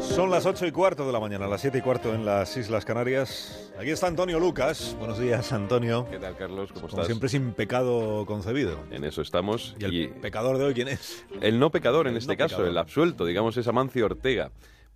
[0.00, 2.84] Son las ocho y cuarto de la mañana, las siete y cuarto en las Islas
[2.84, 3.72] Canarias.
[3.78, 4.94] Aquí está Antonio Lucas.
[4.98, 6.06] Buenos días, Antonio.
[6.10, 6.68] ¿Qué tal, Carlos?
[6.70, 7.06] ¿Cómo Como estás?
[7.06, 8.78] siempre, sin pecado concebido.
[8.90, 9.74] En eso estamos.
[9.78, 11.24] ¿Y el pecador de hoy quién es?
[11.40, 14.50] el no pecador en este caso, el absuelto, digamos, es Amancio Ortega.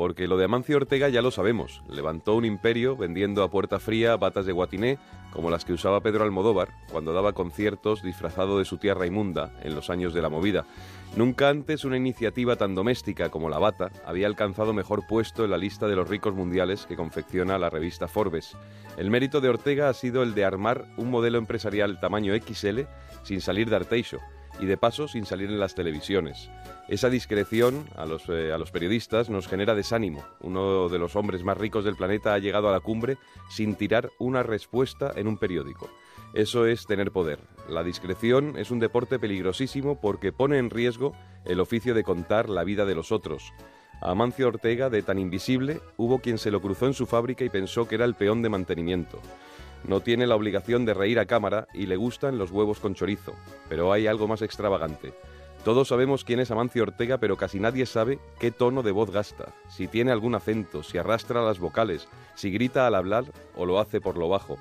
[0.00, 1.82] Porque lo de Amancio Ortega ya lo sabemos.
[1.86, 4.98] Levantó un imperio vendiendo a puerta fría batas de guatiné,
[5.30, 9.74] como las que usaba Pedro Almodóvar cuando daba conciertos disfrazado de su tierra inmunda en
[9.74, 10.64] los años de la movida.
[11.16, 15.58] Nunca antes una iniciativa tan doméstica como la bata había alcanzado mejor puesto en la
[15.58, 18.56] lista de los ricos mundiales que confecciona la revista Forbes.
[18.96, 22.84] El mérito de Ortega ha sido el de armar un modelo empresarial tamaño XL
[23.22, 24.18] sin salir de Arteixo
[24.60, 26.50] y de paso sin salir en las televisiones.
[26.88, 30.24] Esa discreción a los, eh, a los periodistas nos genera desánimo.
[30.40, 33.16] Uno de los hombres más ricos del planeta ha llegado a la cumbre
[33.48, 35.88] sin tirar una respuesta en un periódico.
[36.34, 37.40] Eso es tener poder.
[37.68, 41.14] La discreción es un deporte peligrosísimo porque pone en riesgo
[41.44, 43.52] el oficio de contar la vida de los otros.
[44.00, 47.50] A Amancio Ortega, de tan invisible, hubo quien se lo cruzó en su fábrica y
[47.50, 49.20] pensó que era el peón de mantenimiento.
[49.84, 53.34] No tiene la obligación de reír a cámara y le gustan los huevos con chorizo,
[53.68, 55.12] pero hay algo más extravagante.
[55.64, 59.52] Todos sabemos quién es Amancio Ortega, pero casi nadie sabe qué tono de voz gasta,
[59.68, 63.24] si tiene algún acento, si arrastra las vocales, si grita al hablar
[63.56, 64.56] o lo hace por lo bajo.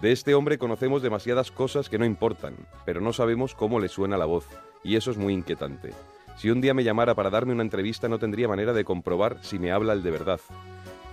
[0.00, 2.54] De este hombre conocemos demasiadas cosas que no importan,
[2.86, 4.46] pero no sabemos cómo le suena la voz,
[4.82, 5.92] y eso es muy inquietante.
[6.36, 9.58] Si un día me llamara para darme una entrevista no tendría manera de comprobar si
[9.58, 10.40] me habla el de verdad.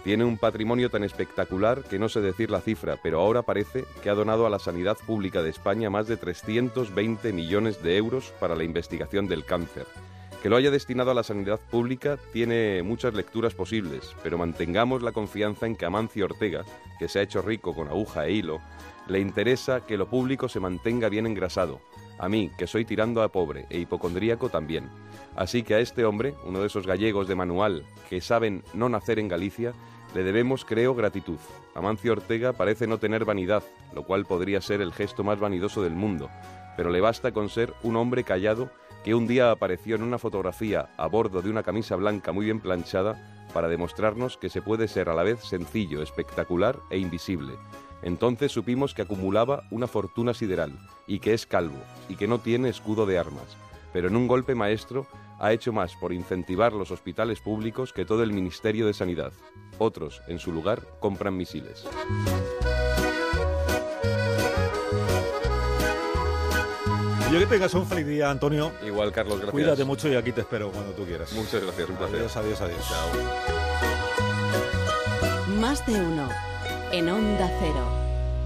[0.08, 4.09] Tiene un patrimonio tan espectacular que no sé decir la cifra, pero ahora parece que
[4.09, 8.55] ha donado a la sanidad pública de España más de 320 millones de euros para
[8.55, 9.85] la investigación del cáncer.
[10.41, 15.11] Que lo haya destinado a la sanidad pública tiene muchas lecturas posibles, pero mantengamos la
[15.11, 16.63] confianza en que Amancio Ortega,
[17.00, 18.61] que se ha hecho rico con aguja e hilo,
[19.09, 21.81] le interesa que lo público se mantenga bien engrasado.
[22.20, 24.90] A mí, que soy tirando a pobre e hipocondríaco también.
[25.36, 29.19] Así que a este hombre, uno de esos gallegos de manual que saben no nacer
[29.19, 29.74] en Galicia,
[30.16, 31.38] le debemos, creo, gratitud.
[31.75, 35.94] Amancio Ortega parece no tener vanidad, lo cual podría ser el gesto más vanidoso del
[35.94, 36.30] mundo,
[36.75, 38.72] pero le basta con ser un hombre callado
[39.03, 42.59] que un día apareció en una fotografía a bordo de una camisa blanca muy bien
[42.59, 47.53] planchada para demostrarnos que se puede ser a la vez sencillo, espectacular e invisible.
[48.02, 50.72] Entonces supimos que acumulaba una fortuna sideral
[51.08, 53.58] y que es calvo y que no tiene escudo de armas.
[53.94, 55.08] Pero en un golpe maestro
[55.40, 59.34] ha hecho más por incentivar los hospitales públicos que todo el Ministerio de Sanidad.
[59.78, 61.85] Otros, en su lugar, compran misiles.
[67.31, 68.72] Yo que tengas un feliz día, Antonio.
[68.85, 69.52] Igual, Carlos, gracias.
[69.52, 71.34] Cuídate mucho y aquí te espero cuando tú quieras.
[71.34, 72.19] Muchas gracias, un placer.
[72.19, 72.88] Adiós, adiós, adiós.
[72.88, 73.09] Chao.
[75.59, 76.29] Más de uno.
[76.92, 78.06] En Onda Cero.